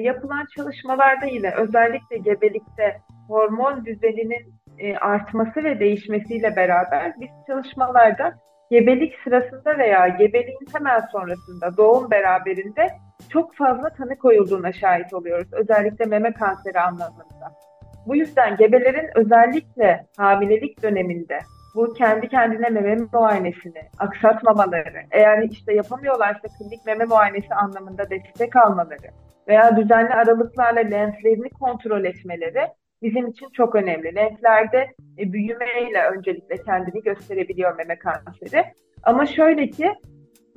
[0.00, 8.34] yapılan çalışmalarda yine özellikle gebelikte hormon düzeninin e, artması ve değişmesiyle beraber biz çalışmalarda
[8.70, 12.88] gebelik sırasında veya gebeliğin hemen sonrasında doğum beraberinde
[13.28, 15.52] çok fazla tanı koyulduğuna şahit oluyoruz.
[15.52, 17.52] Özellikle meme kanseri anlamında.
[18.06, 21.38] Bu yüzden gebelerin özellikle hamilelik döneminde
[21.74, 29.10] bu kendi kendine meme muayenesini aksatmamaları, eğer işte yapamıyorlarsa klinik meme muayenesi anlamında destek almaları
[29.48, 32.68] veya düzenli aralıklarla lenslerini kontrol etmeleri
[33.02, 34.14] bizim için çok önemli.
[34.14, 38.64] Lenslerde e, büyümeyle öncelikle kendini gösterebiliyor meme kanseri.
[39.02, 39.92] Ama şöyle ki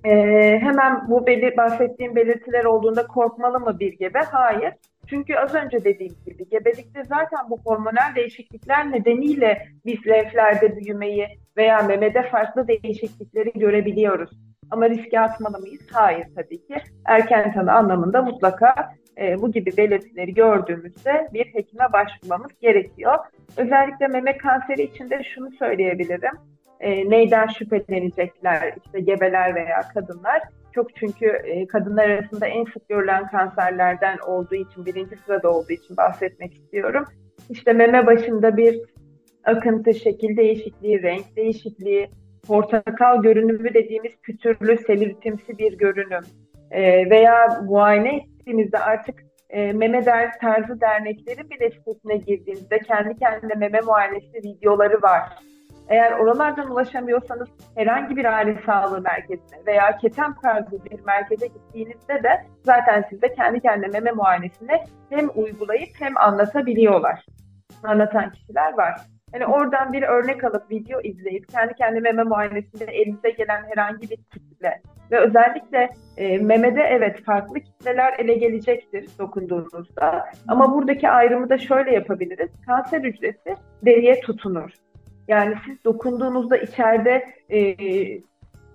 [0.06, 0.12] e,
[0.60, 4.20] hemen bu belir bahsettiğim belirtiler olduğunda korkmalı mı bir gebe?
[4.20, 4.74] Hayır.
[5.10, 11.82] Çünkü az önce dediğim gibi gebelikte zaten bu hormonal değişiklikler nedeniyle biz lenflerde büyümeyi veya
[11.82, 14.30] memede farklı değişiklikleri görebiliyoruz.
[14.72, 15.82] Ama riske atmalı mıyız?
[15.92, 16.76] Hayır tabii ki.
[17.06, 18.76] Erken tanı anlamında mutlaka
[19.18, 23.18] e, bu gibi belirtileri gördüğümüzde bir hekime başvurmamız gerekiyor.
[23.58, 26.34] Özellikle meme kanseri için de şunu söyleyebilirim.
[26.80, 30.42] E, neyden şüphelenecekler işte gebeler veya kadınlar?
[30.72, 35.98] Çok çünkü e, kadınlar arasında en sık görülen kanserlerden olduğu için, birinci sırada olduğu için
[35.98, 37.06] bahsetmek istiyorum.
[37.50, 38.80] İşte meme başında bir
[39.44, 42.10] akıntı, şekil değişikliği, renk değişikliği,
[42.48, 46.24] portakal görünümü dediğimiz pütürlü, selülitimsi bir görünüm
[46.72, 53.54] e, veya muayene ettiğimizde artık e, meme der, tarzı derneklerin bile sitesine girdiğimizde kendi kendine
[53.54, 55.24] meme muayenesi videoları var.
[55.90, 62.46] Eğer oralardan ulaşamıyorsanız herhangi bir aile sağlığı merkezine veya ketem tarzı bir merkeze gittiğinizde de
[62.64, 67.26] zaten size kendi kendine meme muayenesini hem uygulayıp hem anlatabiliyorlar.
[67.84, 69.02] Anlatan kişiler var.
[69.34, 74.18] Yani oradan bir örnek alıp video izleyip kendi kendi meme muayenesinde elinize gelen herhangi bir
[74.18, 80.26] kitle ve özellikle e, memede evet farklı kitleler ele gelecektir dokunduğunuzda.
[80.48, 82.50] Ama buradaki ayrımı da şöyle yapabiliriz.
[82.66, 84.72] Kanser hücresi deriye tutunur.
[85.30, 87.76] Yani siz dokunduğunuzda içeride e,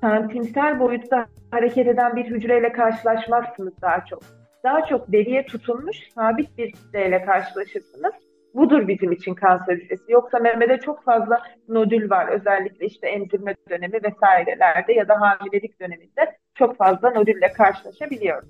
[0.00, 4.22] santimsel boyutta hareket eden bir hücreyle karşılaşmazsınız daha çok.
[4.64, 8.12] Daha çok deriye tutunmuş sabit bir kitleyle karşılaşırsınız.
[8.54, 10.12] Budur bizim için kanser hücresi.
[10.12, 12.28] Yoksa memede çok fazla nodül var.
[12.28, 18.48] Özellikle işte emzirme dönemi vesairelerde ya da hamilelik döneminde çok fazla nodülle karşılaşabiliyoruz.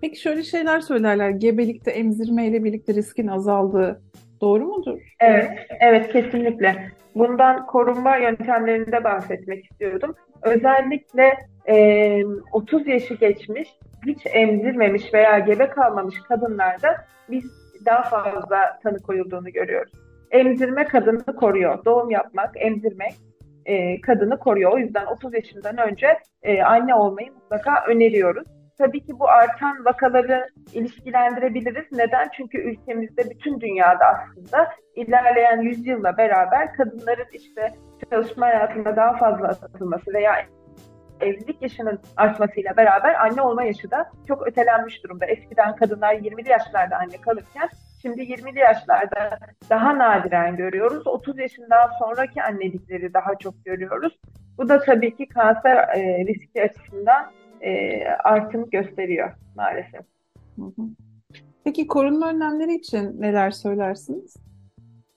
[0.00, 1.30] Peki şöyle şeyler söylerler.
[1.30, 4.02] Gebelikte emzirme ile birlikte riskin azaldığı
[4.40, 5.00] Doğru mudur?
[5.20, 6.92] Evet, evet kesinlikle.
[7.14, 10.14] Bundan korunma yöntemlerinde bahsetmek istiyordum.
[10.42, 13.68] Özellikle e, 30 yaşı geçmiş,
[14.06, 16.96] hiç emzirmemiş veya gebe kalmamış kadınlarda
[17.30, 17.44] biz
[17.86, 19.92] daha fazla tanı koyulduğunu görüyoruz.
[20.30, 21.84] Emzirme kadını koruyor.
[21.84, 23.12] Doğum yapmak, emzirmek
[23.66, 24.72] e, kadını koruyor.
[24.72, 28.46] O yüzden 30 yaşından önce e, anne olmayı mutlaka öneriyoruz.
[28.78, 31.84] Tabii ki bu artan vakaları ilişkilendirebiliriz.
[31.92, 32.28] Neden?
[32.36, 37.74] Çünkü ülkemizde bütün dünyada aslında ilerleyen yüzyılla beraber kadınların işte
[38.10, 40.46] çalışma hayatında daha fazla atılması veya
[41.20, 45.26] evlilik yaşının artmasıyla beraber anne olma yaşı da çok ötelenmiş durumda.
[45.26, 47.68] Eskiden kadınlar 20'li yaşlarda anne kalırken
[48.02, 49.38] şimdi 20'li yaşlarda
[49.70, 51.06] daha nadiren görüyoruz.
[51.06, 54.20] 30 yaşından sonraki annelikleri daha çok görüyoruz.
[54.58, 60.00] Bu da tabii ki kanser e, riski açısından e, artım gösteriyor maalesef.
[61.64, 64.36] Peki korunma önlemleri için neler söylersiniz?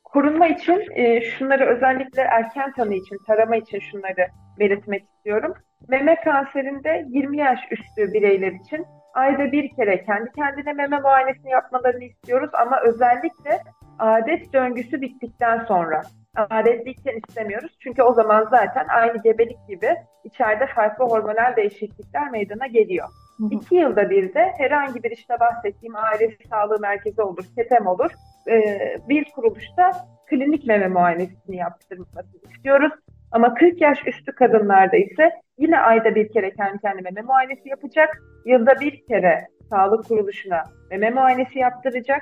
[0.04, 4.28] Korunma için e, şunları özellikle erken tanı için, tarama için şunları
[4.60, 5.54] belirtmek istiyorum.
[5.88, 12.04] Meme kanserinde 20 yaş üstü bireyler için ayda bir kere kendi kendine meme muayenesini yapmalarını
[12.04, 13.64] istiyoruz ama özellikle
[14.00, 16.02] adet döngüsü bittikten sonra
[16.36, 17.78] adetliyken istemiyoruz.
[17.80, 23.08] Çünkü o zaman zaten aynı gebelik gibi içeride farklı hormonal değişiklikler meydana geliyor.
[23.38, 23.50] Hı hı.
[23.52, 28.12] İki yılda bir de herhangi bir işte bahsettiğim aile sağlığı merkezi olur, KETEM olur.
[28.48, 29.92] E, bir kuruluşta
[30.30, 32.92] klinik meme muayenesini yaptırmasını istiyoruz.
[33.32, 38.22] Ama 40 yaş üstü kadınlarda ise yine ayda bir kere kendi kendine meme muayenesi yapacak.
[38.46, 42.22] Yılda bir kere sağlık kuruluşuna meme muayenesi yaptıracak.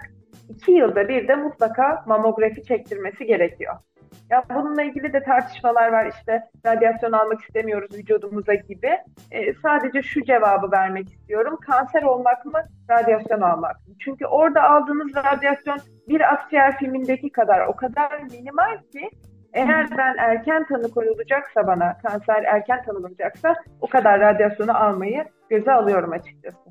[0.50, 3.76] İki yılda bir de mutlaka mamografi çektirmesi gerekiyor.
[4.30, 8.98] Ya bununla ilgili de tartışmalar var işte radyasyon almak istemiyoruz vücudumuza gibi.
[9.32, 11.58] E, sadece şu cevabı vermek istiyorum.
[11.66, 13.94] Kanser olmak mı, radyasyon almak mı?
[14.00, 19.10] Çünkü orada aldığınız radyasyon bir akciğer filmindeki kadar o kadar minimal ki
[19.54, 26.12] eğer ben erken tanı koyulacaksa bana, kanser erken tanınacaksa o kadar radyasyonu almayı göze alıyorum
[26.12, 26.70] açıkçası.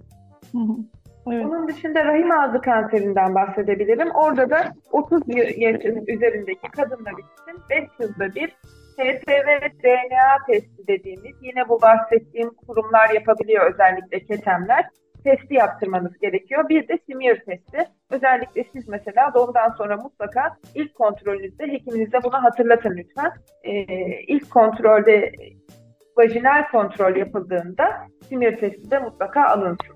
[1.33, 1.47] Evet.
[1.47, 4.11] Onun dışında rahim ağzı kanserinden bahsedebilirim.
[4.11, 5.23] Orada da 30
[5.57, 8.57] yaşın üzerindeki kadınlar için 5 yılda bir
[8.99, 9.49] HPV
[9.85, 14.85] DNA testi dediğimiz yine bu bahsettiğim kurumlar yapabiliyor özellikle ketemler.
[15.25, 16.69] Testi yaptırmanız gerekiyor.
[16.69, 17.79] Bir de smear testi.
[18.11, 23.33] Özellikle siz mesela doğumdan sonra mutlaka ilk kontrolünüzde hekiminize bunu hatırlatın lütfen.
[23.65, 23.73] Ee,
[24.27, 25.33] ilk kontrolde
[26.17, 27.85] vajinal kontrol yapıldığında
[28.29, 29.96] smear testi de mutlaka alınsın.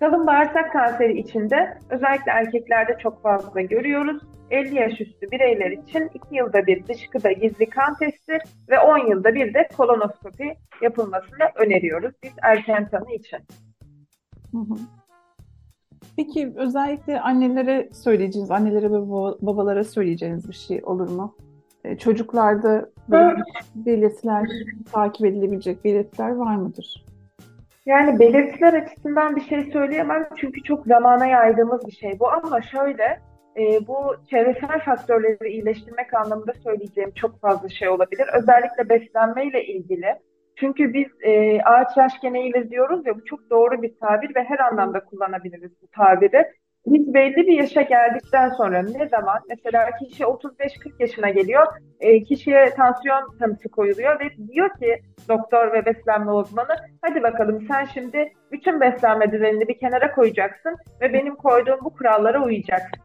[0.00, 4.22] Kalın bağırsak kanseri içinde özellikle erkeklerde çok fazla görüyoruz.
[4.50, 8.38] 50 yaş üstü bireyler için 2 yılda bir dışkıda gizli kan testi
[8.70, 13.38] ve 10 yılda bir de kolonoskopi yapılmasını öneriyoruz biz erken tanı için.
[16.16, 19.00] Peki özellikle annelere söyleyeceğiniz, annelere ve
[19.42, 21.36] babalara söyleyeceğiniz bir şey olur mu?
[21.84, 23.42] E, çocuklarda böyle
[23.74, 24.48] belirtiler,
[24.92, 27.04] takip edilebilecek belirtiler var mıdır?
[27.86, 33.20] Yani belirtiler açısından bir şey söyleyemem çünkü çok zamana yaydığımız bir şey bu ama şöyle
[33.56, 38.28] e, bu çevresel faktörleri iyileştirmek anlamında söyleyeceğim çok fazla şey olabilir.
[38.34, 40.14] Özellikle beslenmeyle ilgili.
[40.56, 44.58] Çünkü biz e, ağaç yaş geneğiyle diyoruz ya bu çok doğru bir tabir ve her
[44.58, 46.44] anlamda kullanabiliriz bu tabiri.
[46.86, 51.66] Biz belli bir yaşa geldikten sonra ne zaman mesela kişi 35-40 yaşına geliyor,
[52.00, 57.84] e, kişiye tansiyon tanısı koyuluyor ve diyor ki doktor ve beslenme uzmanı hadi bakalım sen
[57.84, 63.02] şimdi bütün beslenme düzenini bir kenara koyacaksın ve benim koyduğum bu kurallara uyacaksın.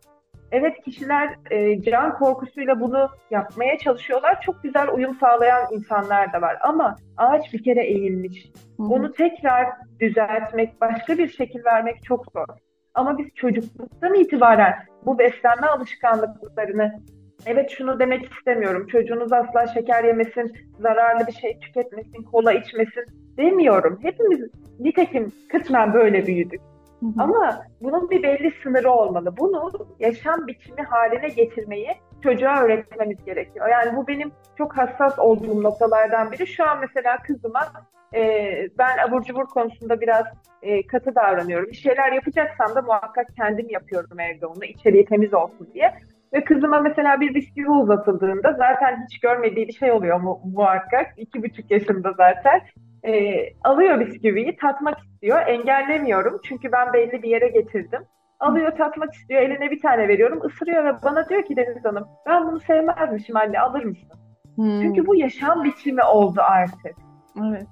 [0.52, 4.42] Evet kişiler e, can korkusuyla bunu yapmaya çalışıyorlar.
[4.42, 8.52] Çok güzel uyum sağlayan insanlar da var ama ağaç bir kere eğilmiş.
[8.78, 8.88] Hı hı.
[8.88, 9.68] Onu tekrar
[10.00, 12.48] düzeltmek, başka bir şekil vermek çok zor.
[12.97, 14.73] Ama biz çocukluktan itibaren
[15.05, 16.99] bu beslenme alışkanlıklarını
[17.45, 18.88] Evet şunu demek istemiyorum.
[18.88, 23.05] Çocuğunuz asla şeker yemesin, zararlı bir şey tüketmesin, kola içmesin
[23.38, 23.99] demiyorum.
[24.01, 24.39] Hepimiz
[24.79, 26.62] nitekim kısmen böyle büyüdük.
[26.99, 27.23] Hı hı.
[27.23, 29.38] Ama bunun bir belli sınırı olmalı.
[29.38, 31.89] Bunu yaşam biçimi haline getirmeyi
[32.23, 33.67] çocuğa öğretmemiz gerekiyor.
[33.67, 36.47] Yani bu benim çok hassas olduğum noktalardan biri.
[36.47, 37.62] Şu an mesela kızıma
[38.13, 38.43] e,
[38.77, 40.25] ben abur cubur konusunda biraz
[40.62, 41.69] e, katı davranıyorum.
[41.69, 44.65] Bir şeyler yapacaksam da muhakkak kendim yapıyorum evde onu.
[44.65, 45.93] İçeriği temiz olsun diye.
[46.33, 51.13] Ve kızıma mesela bir bisküvi uzatıldığında zaten hiç görmediği bir şey oluyor mu, muhakkak.
[51.17, 52.62] İki buçuk yaşında zaten.
[53.08, 53.13] E,
[53.63, 55.48] alıyor bisküviyi, tatmak istiyor.
[55.48, 58.02] Engellemiyorum çünkü ben belli bir yere getirdim.
[58.39, 62.48] Alıyor tatmak istiyor, eline bir tane veriyorum, ısırıyor ve bana diyor ki Deniz Hanım ben
[62.48, 64.20] bunu sevmezmişim anne alır mısın?
[64.56, 64.82] Hmm.
[64.82, 66.96] Çünkü bu yaşam biçimi oldu artık.
[67.50, 67.67] Evet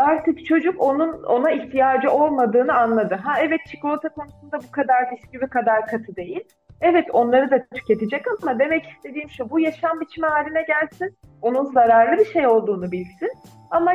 [0.00, 3.14] artık çocuk onun ona ihtiyacı olmadığını anladı.
[3.14, 6.44] Ha evet çikolata konusunda bu kadar bisküvi kadar katı değil.
[6.80, 11.16] Evet onları da tüketecek ama demek istediğim şu bu yaşam biçimi haline gelsin.
[11.42, 13.30] Onun zararlı bir şey olduğunu bilsin.
[13.70, 13.92] Ama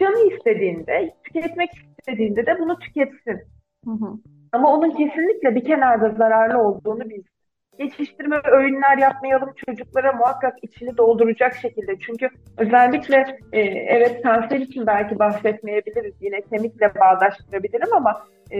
[0.00, 3.40] canı istediğinde, tüketmek istediğinde de bunu tüketsin.
[3.84, 4.14] Hı hı.
[4.52, 7.34] Ama onun kesinlikle bir kenarda zararlı olduğunu bilsin
[7.78, 11.98] geçiştirme öğünler yapmayalım çocuklara muhakkak içini dolduracak şekilde.
[11.98, 18.58] Çünkü özellikle e, evet kanser için belki bahsetmeyebiliriz yine kemikle bağdaştırabilirim ama e,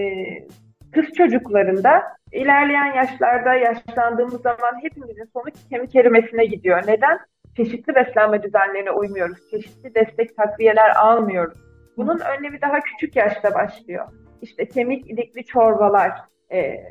[0.92, 6.82] kız çocuklarında ilerleyen yaşlarda yaşlandığımız zaman hepimizin sonu kemik erimesine gidiyor.
[6.86, 7.18] Neden?
[7.56, 9.50] Çeşitli beslenme düzenlerine uymuyoruz.
[9.50, 11.58] Çeşitli destek takviyeler almıyoruz.
[11.96, 14.06] Bunun önlemi daha küçük yaşta başlıyor.
[14.42, 16.10] İşte kemik ilikli çorbalar,
[16.52, 16.84] e,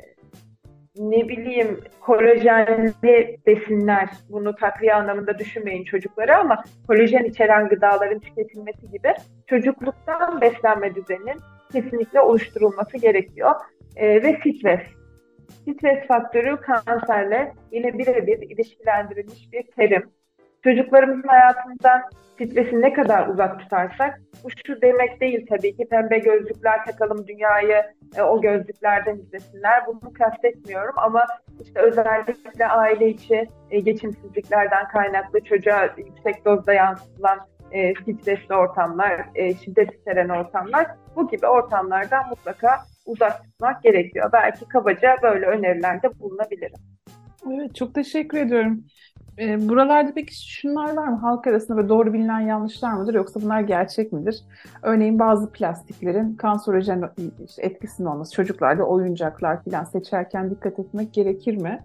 [0.96, 9.14] ne bileyim kolajenli besinler bunu takviye anlamında düşünmeyin çocuklara ama kolajen içeren gıdaların tüketilmesi gibi
[9.46, 11.40] çocukluktan beslenme düzeninin
[11.72, 13.54] kesinlikle oluşturulması gerekiyor.
[13.96, 14.80] E, ve stres.
[15.62, 20.10] Stres faktörü kanserle yine birebir ilişkilendirilmiş bir terim.
[20.64, 22.02] Çocuklarımızın hayatından
[22.34, 27.82] stresi ne kadar uzak tutarsak bu şu demek değil tabii ki pembe gözlükler takalım dünyayı
[28.16, 29.86] e, o gözlüklerden izlesinler.
[29.86, 31.26] Bunu kastetmiyorum ama
[31.62, 37.38] işte özellikle aile içi e, geçimsizliklerden kaynaklı çocuğa yüksek dozda yansıtılan
[37.72, 44.30] e, stresli ortamlar, e, şiddet içeren ortamlar bu gibi ortamlardan mutlaka uzak tutmak gerekiyor.
[44.32, 46.78] Belki kabaca böyle önerilerde bulunabilirim.
[47.52, 48.84] Evet, çok teşekkür ediyorum.
[49.38, 51.16] E, buralarda peki şunlar var mı?
[51.16, 54.40] Halk arasında ve doğru bilinen yanlışlar mıdır yoksa bunlar gerçek midir?
[54.82, 57.10] Örneğin bazı plastiklerin kanserojen
[57.58, 61.84] etkisinin olması, çocuklarda oyuncaklar falan seçerken dikkat etmek gerekir mi?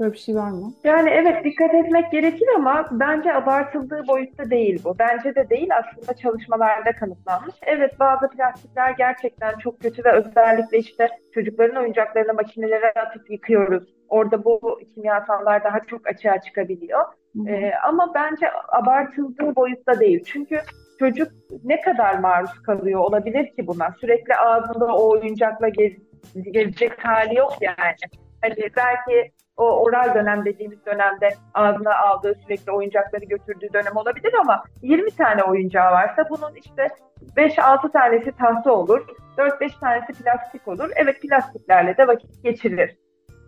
[0.00, 0.72] Böyle bir şey var mı?
[0.84, 4.98] Yani evet dikkat etmek gerekir ama bence abartıldığı boyutta değil bu.
[4.98, 7.54] Bence de değil aslında çalışmalarda kanıtlanmış.
[7.62, 14.01] Evet bazı plastikler gerçekten çok kötü ve özellikle işte çocukların oyuncaklarını makinelere atıp yıkıyoruz.
[14.12, 17.04] Orada bu kimyasallar daha çok açığa çıkabiliyor.
[17.48, 20.24] Ee, ama bence abartıldığı boyutta değil.
[20.24, 20.60] Çünkü
[20.98, 21.28] çocuk
[21.64, 23.90] ne kadar maruz kalıyor olabilir ki buna?
[24.00, 25.92] Sürekli ağzında o oyuncakla gez,
[26.34, 27.96] gezecek hali yok yani.
[28.42, 34.64] Hani belki o oral dönem dediğimiz dönemde ağzına aldığı sürekli oyuncakları götürdüğü dönem olabilir ama
[34.82, 36.88] 20 tane oyuncağı varsa bunun işte
[37.36, 39.06] 5-6 tanesi tahta olur,
[39.38, 40.90] 4-5 tanesi plastik olur.
[40.96, 42.96] Evet plastiklerle de vakit geçirilir.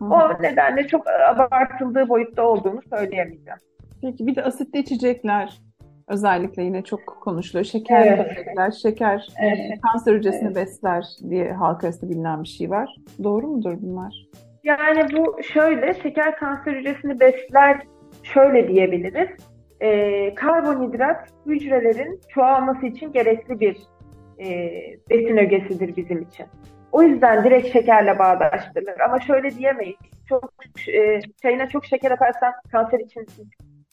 [0.00, 3.58] O nedenle çok abartıldığı boyutta olduğunu söyleyemeyeceğim.
[4.02, 5.58] Peki bir de asitli içecekler
[6.08, 7.64] özellikle yine çok konuşuluyor.
[7.64, 8.32] Şeker evet.
[8.32, 9.80] içecekler, şeker evet.
[9.82, 10.56] kanser hücresini evet.
[10.56, 12.96] besler diye halk arasında bilinen bir şey var.
[13.22, 14.14] Doğru mudur bunlar?
[14.64, 17.80] Yani bu şöyle, şeker kanser hücresini besler
[18.22, 19.28] şöyle diyebiliriz.
[19.80, 23.76] E, karbonhidrat hücrelerin çoğalması için gerekli bir
[24.38, 24.70] e,
[25.10, 26.46] besin ögesidir bizim için.
[26.94, 29.00] O yüzden direkt şekerle bağdaştırılır.
[29.00, 29.96] Ama şöyle diyemeyiz.
[30.28, 30.52] Çok
[30.88, 33.26] e, çayına çok şeker atarsan kanser için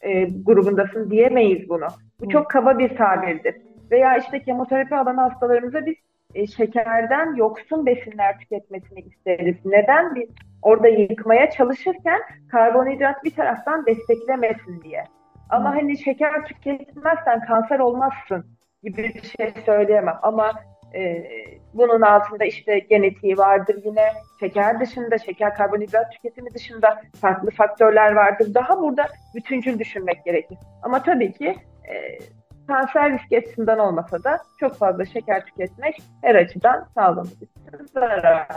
[0.02, 1.88] e, grubundasın diyemeyiz bunu.
[2.20, 3.56] Bu çok kaba bir tabirdir.
[3.92, 5.96] Veya işte kemoterapi alan hastalarımıza biz
[6.36, 9.56] e, şekerden yoksun besinler tüketmesini isteriz.
[9.66, 10.16] Neden?
[10.16, 10.30] Biz
[10.62, 15.04] orada yıkmaya çalışırken karbonhidrat bir taraftan desteklemesin diye.
[15.50, 18.46] Ama hani şeker tüketmezsen kanser olmazsın
[18.84, 20.16] gibi bir şey söyleyemem.
[20.22, 20.52] Ama
[20.96, 21.26] e,
[21.74, 28.54] bunun altında işte genetiği vardır yine şeker dışında, şeker karbonhidrat tüketimi dışında farklı faktörler vardır.
[28.54, 30.58] Daha burada bütüncül düşünmek gerekir.
[30.84, 31.56] Ama tabii ki
[31.90, 32.20] e,
[32.68, 37.50] kanser riski açısından olmasa da çok fazla şeker tüketmek her açıdan sağlığımız için
[37.94, 38.48] zarar.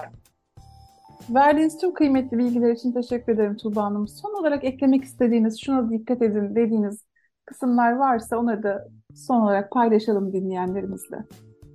[1.30, 4.08] Verdiğiniz tüm kıymetli bilgiler için teşekkür ederim Tuğba Hanım.
[4.08, 7.04] Son olarak eklemek istediğiniz, şuna dikkat edin dediğiniz
[7.46, 11.16] kısımlar varsa onları da son olarak paylaşalım dinleyenlerimizle.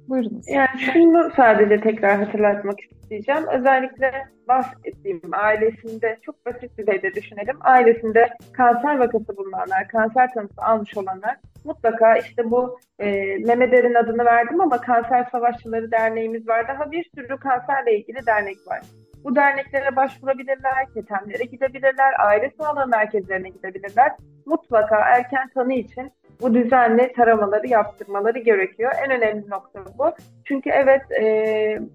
[0.09, 0.49] Buyurunuz.
[0.49, 3.47] Yani şunu sadece tekrar hatırlatmak isteyeceğim.
[3.47, 4.11] Özellikle
[4.47, 7.57] bahsettiğim ailesinde çok basit düzeyde düşünelim.
[7.61, 14.61] Ailesinde kanser vakası bulunanlar, kanser tanısı almış olanlar mutlaka işte bu e, Mehmet adını verdim
[14.61, 16.67] ama Kanser Savaşçıları Derneğimiz var.
[16.67, 18.81] Daha bir sürü kanserle ilgili dernek var.
[19.23, 24.11] Bu derneklere başvurabilirler, ketemlere gidebilirler, aile sağlığı merkezlerine gidebilirler.
[24.45, 28.91] Mutlaka erken tanı için bu düzenli taramaları yaptırmaları gerekiyor.
[29.05, 30.11] En önemli nokta bu.
[30.45, 31.23] Çünkü evet e,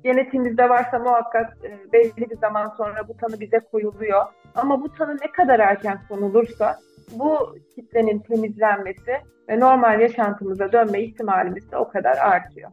[0.04, 4.24] genetiğimizde varsa muhakkak e, belli bir zaman sonra bu tanı bize koyuluyor.
[4.54, 6.78] Ama bu tanı ne kadar erken konulursa
[7.12, 9.12] bu kitlenin temizlenmesi
[9.48, 12.70] ve normal yaşantımıza dönme ihtimalimiz de o kadar artıyor.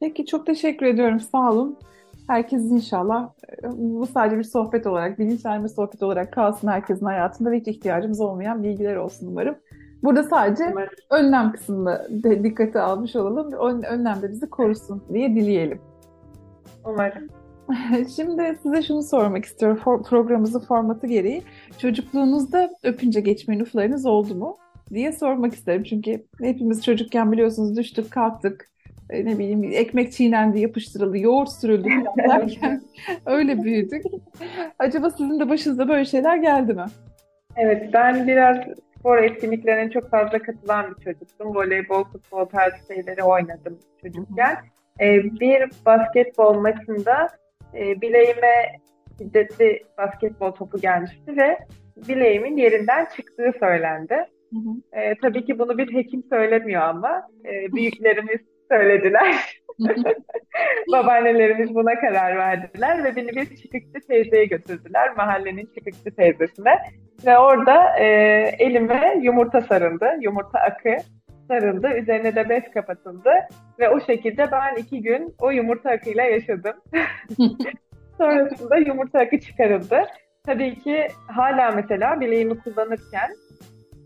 [0.00, 1.20] Peki çok teşekkür ediyorum.
[1.20, 1.78] Sağ olun.
[2.26, 3.30] Herkes inşallah
[3.64, 8.20] e, bu sadece bir sohbet olarak, bilinçlenme sohbet olarak kalsın herkesin hayatında ve hiç ihtiyacımız
[8.20, 9.56] olmayan bilgiler olsun umarım.
[10.02, 10.74] Burada sadece
[11.10, 13.52] önlem kısmında de dikkate almış olalım.
[13.82, 15.80] Önlem de bizi korusun diye dileyelim.
[16.84, 17.28] Umarım.
[18.16, 19.78] Şimdi size şunu sormak istiyorum.
[19.84, 21.42] For, programımızın formatı gereği
[21.78, 24.58] çocukluğunuzda öpünce geçmeyen uflarınız oldu mu
[24.90, 25.82] diye sormak isterim.
[25.82, 28.68] Çünkü hepimiz çocukken biliyorsunuz düştük kalktık
[29.10, 31.88] e, ne bileyim ekmek çiğnendi, yapıştırıldı, yoğurt sürüldü
[32.18, 32.82] derken
[33.26, 34.04] öyle büyüdük.
[34.78, 36.84] Acaba sizin de başınıza böyle şeyler geldi mi?
[37.56, 38.56] Evet, ben biraz
[39.02, 41.54] spor etkinliklerine çok fazla katılan bir çocuktum.
[41.56, 44.56] Voleybol, futbol tarzı şeyleri oynadım çocukken.
[45.00, 47.28] Ee, bir basketbol maçında
[47.74, 48.80] e, bileğime
[49.18, 51.58] şiddetli basketbol topu gelmişti ve
[52.08, 54.14] bileğimin yerinden çıktığı söylendi.
[54.52, 55.00] Hı hı.
[55.00, 59.34] E, tabii ki bunu bir hekim söylemiyor ama e, büyüklerimiz söylediler.
[60.92, 65.16] Babaannelerimiz buna karar verdiler ve beni bir çıkıkçı teyzeye götürdüler.
[65.16, 66.74] Mahallenin çıkıkçı teyzesine.
[67.26, 68.06] Ve orada e,
[68.58, 70.06] elime yumurta sarıldı.
[70.20, 70.96] Yumurta akı
[71.48, 71.88] sarıldı.
[71.88, 73.30] Üzerine de bez kapatıldı.
[73.78, 76.74] Ve o şekilde ben iki gün o yumurta akıyla yaşadım.
[78.18, 80.04] Sonrasında yumurta akı çıkarıldı.
[80.46, 83.30] Tabii ki hala mesela bileğimi kullanırken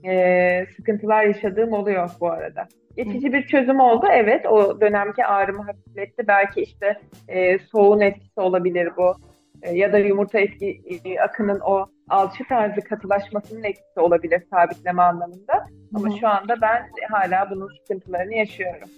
[0.08, 2.68] e, sıkıntılar yaşadığım oluyor bu arada.
[2.96, 4.06] Geçici bir çözüm oldu.
[4.10, 6.28] Evet o dönemki ağrımı hafifletti.
[6.28, 9.14] Belki işte e, soğuğun etkisi olabilir bu.
[9.62, 15.66] E, ya da yumurta eski e, akının o alçı tarzı katılaşmasının etkisi olabilir sabitleme anlamında.
[15.94, 18.88] Ama şu anda ben hala bunun sıkıntılarını yaşıyorum.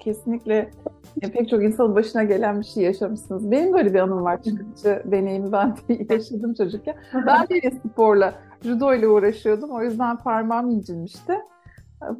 [0.00, 0.70] Kesinlikle
[1.20, 3.50] pek çok insanın başına gelen bir şey yaşamışsınız.
[3.50, 6.96] Benim böyle bir anım var çıkıcı deneyimi ben de yaşadım çocukken.
[7.26, 9.70] Ben de sporla, judo ile uğraşıyordum.
[9.70, 11.32] O yüzden parmağım incinmişti.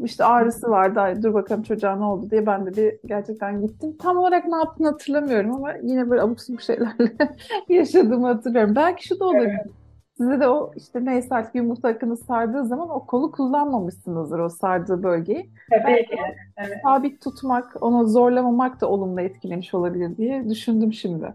[0.05, 1.23] İşte ağrısı vardı.
[1.23, 3.97] Dur bakalım çocuğa ne oldu diye ben de bir gerçekten gittim.
[3.99, 7.17] Tam olarak ne yaptığını hatırlamıyorum ama yine böyle abuk sabuk şeylerle
[7.69, 8.77] yaşadığımı hatırlıyorum.
[8.77, 9.61] Belki şu da olabilir.
[9.65, 9.78] Evet.
[10.19, 15.03] Size de o işte neyse artık yumurta akını sardığı zaman o kolu kullanmamışsınızdır o sardığı
[15.03, 15.51] bölgeyi.
[15.71, 16.17] Tabii ki.
[16.57, 16.79] Evet.
[16.83, 21.33] Sabit tutmak, onu zorlamamak da olumlu etkilemiş olabilir diye düşündüm şimdi.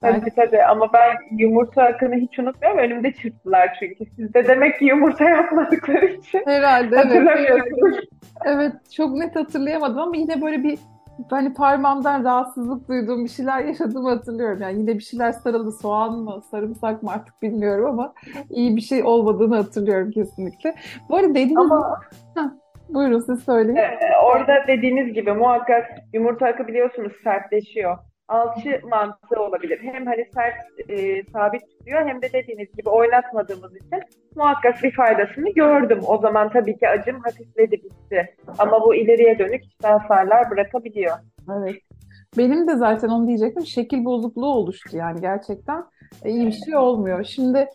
[0.00, 2.78] Tabii tabii ama ben yumurta akını hiç unutmuyorum.
[2.78, 4.04] Önümde çırptılar çünkü.
[4.16, 6.42] Sizde demek ki yumurta yapmadıkları için.
[6.44, 8.04] Herhalde evet.
[8.44, 10.78] evet çok net hatırlayamadım ama yine böyle bir
[11.30, 14.62] hani parmağımdan rahatsızlık duyduğum bir şeyler yaşadığımı hatırlıyorum.
[14.62, 15.72] Yani yine bir şeyler sarıldı.
[15.72, 18.14] Soğan mı, sarımsak mı artık bilmiyorum ama
[18.50, 20.74] iyi bir şey olmadığını hatırlıyorum kesinlikle.
[21.08, 22.00] Bu arada dediğiniz ama...
[22.88, 23.76] buyurun siz söyleyin.
[23.76, 27.98] Ee, orada dediğiniz gibi muhakkak yumurta akı biliyorsunuz sertleşiyor
[28.28, 29.78] alçı mantığı olabilir.
[29.82, 34.02] Hem hani sert e, sabit tutuyor hem de dediğiniz gibi oynatmadığımız için
[34.36, 36.00] muhakkak bir faydasını gördüm.
[36.06, 38.36] O zaman tabii ki acım hafifledi bitti.
[38.58, 41.16] Ama bu ileriye dönük işte hasarlar bırakabiliyor.
[41.58, 41.76] Evet.
[42.36, 43.66] Benim de zaten onu diyecektim.
[43.66, 45.84] Şekil bozukluğu oluştu yani gerçekten.
[46.24, 47.24] E, iyi bir şey olmuyor.
[47.24, 47.66] Şimdi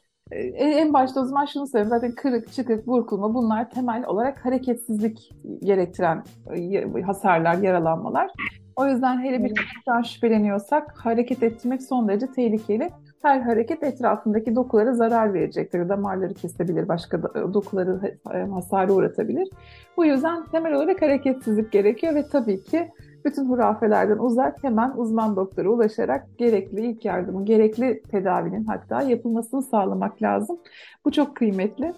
[0.55, 1.89] en başta o zaman şunu söyleyeyim.
[1.89, 5.31] Zaten kırık, çıkık, burkulma bunlar temel olarak hareketsizlik
[5.63, 6.23] gerektiren
[6.55, 8.31] e, hasarlar, yaralanmalar.
[8.75, 12.89] O yüzden hele bir çocuktan şüpheleniyorsak hareket etmek son derece tehlikeli.
[13.21, 15.89] Her hareket etrafındaki dokulara zarar verecektir.
[15.89, 17.23] Damarları kesebilir, başka
[17.53, 19.49] dokuları e, hasarı uğratabilir.
[19.97, 22.89] Bu yüzden temel olarak hareketsizlik gerekiyor ve tabii ki
[23.25, 30.21] bütün hurafelerden uzak hemen uzman doktora ulaşarak gerekli ilk yardımı, gerekli tedavinin hatta yapılmasını sağlamak
[30.21, 30.57] lazım.
[31.05, 31.93] Bu çok kıymetli.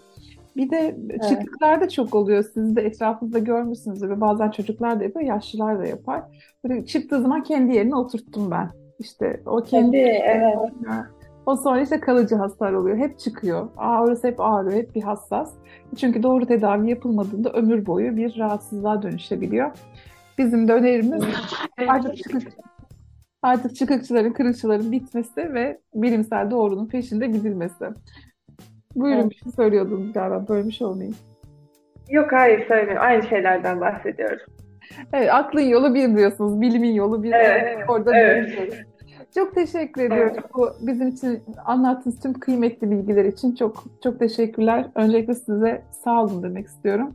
[0.58, 1.82] Bir de evet.
[1.82, 2.44] da çok oluyor.
[2.54, 6.24] Siz de etrafınızda görmüşsünüzdür ve bazen çocuklar da yapıyor, yaşlılar da yapar.
[6.64, 8.70] Böyle çıktığı zaman kendi yerine oturttum ben.
[9.00, 10.56] İşte o kendi Tabii, evet.
[11.46, 12.98] O sonra işte kalıcı hasar oluyor.
[12.98, 13.70] Hep çıkıyor.
[13.78, 15.54] Aa, orası hep ağrıyor, hep bir hassas.
[15.96, 19.72] Çünkü doğru tedavi yapılmadığında ömür boyu bir rahatsızlığa dönüşebiliyor.
[20.38, 21.24] Bizim de önerimiz
[21.88, 22.44] artık çıkık,
[23.42, 27.86] artık çıkıkçıların, kırıkçıların bitmesi ve bilimsel doğrunun peşinde gidilmesi.
[28.96, 29.32] Buyurun evet.
[29.32, 30.48] bir şey söylüyordunuz galiba.
[30.48, 31.16] Bölmüş olmayayım.
[32.10, 33.04] Yok hayır söylemiyorum.
[33.04, 34.46] Aynı şeylerden bahsediyorum.
[35.14, 36.62] Evet, aklın yolu bir diyorsunuz.
[36.62, 37.32] Bilimin yolu bir.
[37.32, 37.90] Evet.
[37.90, 38.86] Orada evet.
[39.36, 40.34] Çok teşekkür ediyorum.
[40.34, 40.54] Evet.
[40.54, 44.86] Bu bizim için anlattığınız tüm kıymetli bilgiler için çok çok teşekkürler.
[44.96, 47.14] Öncelikle size sağ olun demek istiyorum.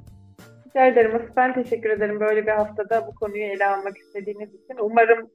[0.70, 1.22] Rica ederim.
[1.36, 4.76] Ben teşekkür ederim böyle bir haftada bu konuyu ele almak istediğiniz için.
[4.80, 5.30] Umarım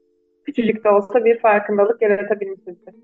[0.46, 2.96] küçücük de olsa bir farkındalık yaratabilmişizdir.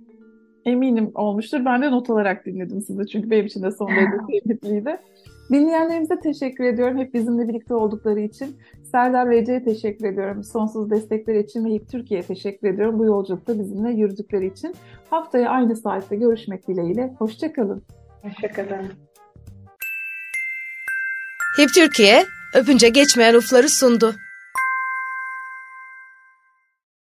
[0.66, 1.66] Eminim olmuştur.
[1.66, 4.98] Ben de not alarak dinledim sizi çünkü benim için de son derece kıymetliydi.
[5.52, 6.98] Dinleyenlerimize teşekkür ediyorum.
[6.98, 8.56] Hep bizimle birlikte oldukları için.
[8.84, 10.44] Serdar ve Ece'ye teşekkür ediyorum.
[10.44, 13.00] Sonsuz destekleri için ve HIP Türkiye'ye teşekkür ediyorum.
[13.00, 14.74] Bu yolculukta bizimle yürüdükleri için.
[15.10, 17.14] Haftaya aynı saatte görüşmek dileğiyle.
[17.20, 17.84] Hoşçakalın.
[18.22, 19.11] Hoşçakalın.
[21.58, 24.16] HIP Türkiye, öpünce geçmeyen ufları sundu.